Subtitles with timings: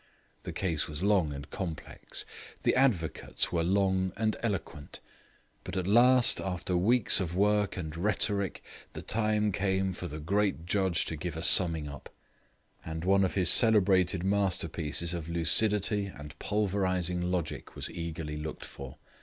[0.41, 2.25] The case was long and complex;
[2.63, 4.99] the advocates were long and eloquent;
[5.63, 10.65] but at last, after weeks of work and rhetoric, the time came for the great
[10.65, 12.09] judge to give a summing up;
[12.83, 18.97] and one of his celebrated masterpieces of lucidity and pulverizing logic was eagerly looked for.